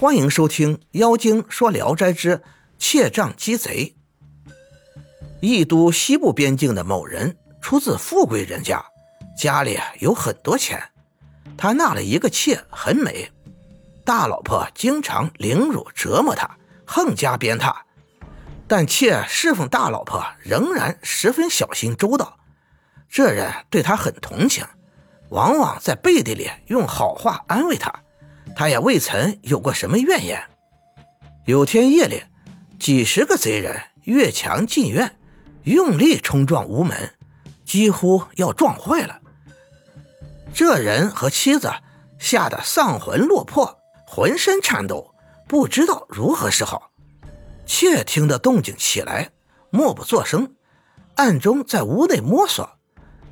[0.00, 2.40] 欢迎收听《妖精说聊斋之
[2.78, 3.96] 窃账鸡贼》。
[5.40, 8.80] 义都西部边境的某人出自富贵人家，
[9.36, 10.80] 家里有很多钱。
[11.56, 13.28] 他纳了一个妾，很美。
[14.04, 16.48] 大老婆经常凌辱折磨他，
[16.86, 17.74] 横加鞭挞。
[18.68, 22.38] 但妾侍奉大老婆仍然十分小心周到。
[23.08, 24.64] 这人对他很同情，
[25.30, 27.92] 往往在背地里用好话安慰他。
[28.58, 30.42] 他也未曾有过什么怨言。
[31.44, 32.24] 有天夜里，
[32.76, 35.16] 几十个贼人越墙进院，
[35.62, 37.14] 用力冲撞屋门，
[37.64, 39.20] 几乎要撞坏了。
[40.52, 41.72] 这人和妻子
[42.18, 45.14] 吓得丧魂落魄，浑身颤抖，
[45.46, 46.90] 不知道如何是好。
[47.64, 49.30] 窃听得动静起来，
[49.70, 50.56] 默不作声，
[51.14, 52.68] 暗中在屋内摸索，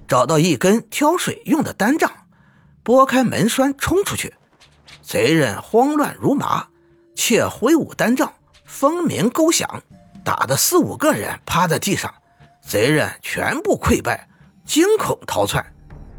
[0.07, 2.13] 找到一根挑水用的单杖，
[2.85, 4.33] 拨开门栓冲出去。
[5.07, 6.67] 贼人慌乱如麻，
[7.15, 8.33] 却挥舞单杖，
[8.65, 9.81] 风鸣勾响，
[10.25, 12.13] 打得四五个人趴在地上，
[12.61, 14.29] 贼人全部溃败，
[14.65, 15.65] 惊恐逃窜，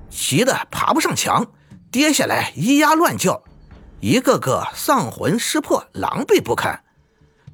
[0.09, 1.45] 急得爬不上墙，
[1.91, 3.43] 跌下来咿呀乱叫，
[3.99, 6.81] 一个个丧魂失魄，狼狈不堪。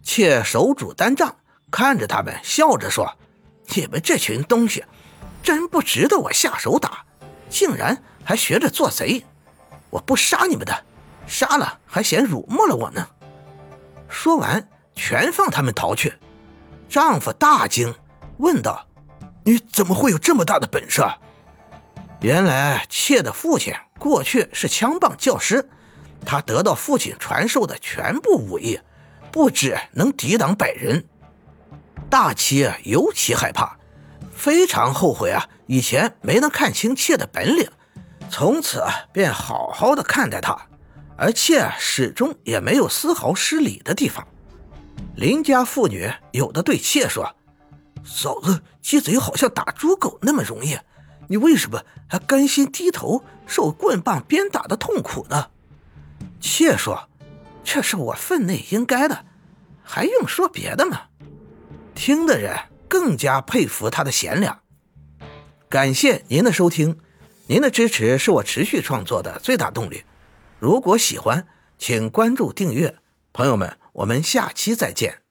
[0.03, 1.35] 妾手拄单杖，
[1.71, 3.11] 看着他们，笑着说
[3.73, 4.85] ：“你们这群东西，
[5.41, 7.03] 真不值得我下手打，
[7.49, 9.25] 竟然还学着做贼，
[9.89, 10.83] 我不杀你们的。”
[11.25, 13.07] 杀了还嫌辱没了我呢！
[14.09, 16.13] 说完，全放他们逃去。
[16.87, 17.95] 丈夫大惊，
[18.37, 18.85] 问道
[19.43, 21.03] ：“你怎么会有这么大的本事？”
[22.21, 25.69] 原来妾的父亲过去是枪棒教师，
[26.25, 28.79] 他得到父亲传授的全部武艺，
[29.31, 31.05] 不止能抵挡百人。
[32.09, 33.77] 大妻尤其害怕，
[34.31, 37.69] 非常后悔啊，以前没能看清妾的本领，
[38.29, 40.55] 从此便好好的看待她。
[41.17, 44.27] 而妾始终也没有丝毫失礼的地方。
[45.15, 47.35] 邻家妇女有的对妾说
[48.03, 50.77] ：“嫂子，鸡贼好像打猪狗那么容易，
[51.27, 55.49] 你为什么还甘心低头受棍棒鞭打的痛苦呢？”
[56.41, 57.09] 妾说
[57.63, 59.25] ：“这是我分内应该的，
[59.83, 61.03] 还用说别的吗？”
[61.95, 62.57] 听的人
[62.87, 64.59] 更加佩服他的贤良。
[65.69, 66.97] 感谢您的收听，
[67.47, 70.03] 您的支持是我持续创作的最大动力。
[70.63, 71.45] 如果喜欢，
[71.77, 72.95] 请关注订阅，
[73.33, 75.22] 朋友们，我们下期再见。